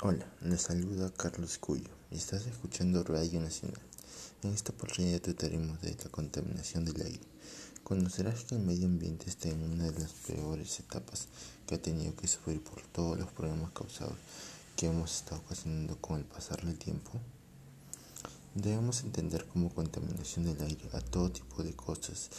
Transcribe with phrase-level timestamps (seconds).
[0.00, 3.80] Hola, les saluda Carlos Cuyo y estás escuchando Radio Nacional.
[4.42, 7.20] En esta oportunidad trataremos de la contaminación del aire.
[7.84, 11.28] Conocerás que el medio ambiente está en una de las peores etapas
[11.66, 14.16] que ha tenido que sufrir por todos los problemas causados
[14.76, 17.12] que hemos estado ocasionando con el pasar del tiempo.
[18.56, 22.30] Debemos entender como contaminación del aire a todo tipo de cosas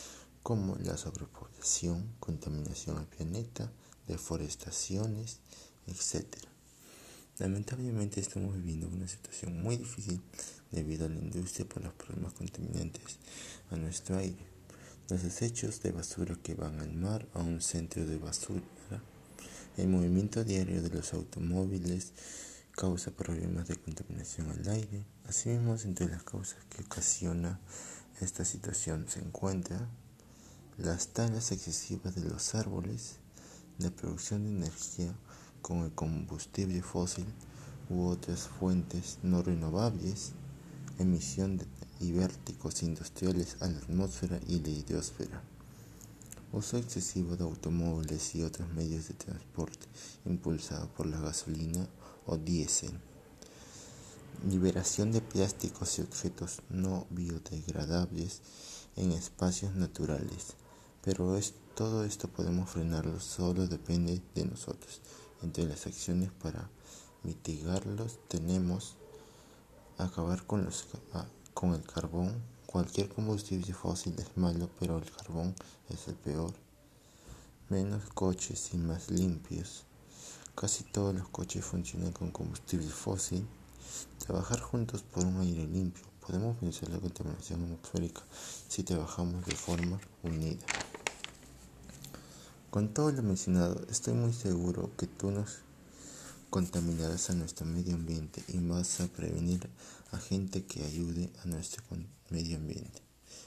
[0.42, 3.72] como la sobrepoblación, contaminación al planeta,
[4.08, 5.40] deforestaciones,
[5.88, 6.53] etc.
[7.40, 10.22] Lamentablemente estamos viviendo una situación muy difícil
[10.72, 13.18] debido a la industria por los problemas contaminantes
[13.72, 14.46] a nuestro aire.
[15.10, 18.62] Los desechos de basura que van al mar a un centro de basura.
[19.77, 22.14] El movimiento diario de los automóviles
[22.72, 25.04] causa problemas de contaminación al aire.
[25.27, 27.60] Asimismo, entre las causas que ocasiona
[28.22, 29.90] esta situación se encuentra
[30.77, 33.16] las talas excesivas de los árboles,
[33.80, 35.16] la producción de energía
[35.63, 37.26] con el combustible fósil
[37.90, 40.34] u otras fuentes no renovables,
[40.99, 41.65] emisión de
[42.12, 45.41] vértigos industriales a la atmósfera y la hidrosfera,
[46.51, 49.88] uso excesivo de automóviles y otros medios de transporte
[50.26, 51.88] impulsado por la gasolina
[52.26, 52.91] o diésel,
[54.49, 58.41] liberación de plásticos y objetos no biodegradables
[58.98, 60.55] en espacios naturales,
[61.01, 65.01] pero es, todo esto podemos frenarlo, solo depende de nosotros.
[65.44, 66.69] Entre las acciones para
[67.24, 68.96] mitigarlos tenemos
[69.97, 70.88] acabar con, los,
[71.53, 72.34] con el carbón.
[72.66, 75.53] Cualquier combustible fósil es malo, pero el carbón
[75.90, 76.53] es el peor.
[77.69, 79.84] Menos coches y más limpios.
[80.56, 83.46] Casi todos los coches funcionan con combustible fósil.
[84.19, 86.06] Trabajar juntos por un aire limpio.
[86.25, 88.22] Podemos vencer la contaminación atmosférica
[88.69, 90.66] si trabajamos de forma unida.
[92.74, 95.59] Con todo lo mencionado, estoy muy seguro que tú nos
[96.50, 99.69] contaminarás a nuestro medio ambiente y vas a prevenir
[100.12, 101.84] a gente que ayude a nuestro
[102.31, 103.00] medio ambiente.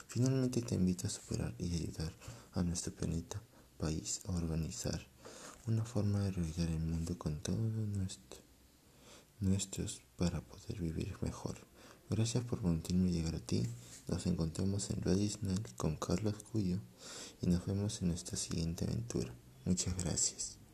[0.06, 2.12] Finalmente te invito a superar y ayudar
[2.52, 3.42] a nuestro planeta,
[3.78, 5.04] país a organizar
[5.66, 8.40] una forma de realizar el mundo con todos nuestro,
[9.40, 11.56] nuestros para poder vivir mejor.
[12.08, 13.66] Gracias por permitirme llegar a ti.
[14.08, 15.28] Nos encontramos en Radio
[15.76, 16.78] con Carlos Cuyo
[17.42, 19.34] y nos vemos en nuestra siguiente aventura.
[19.64, 20.65] Muchas gracias.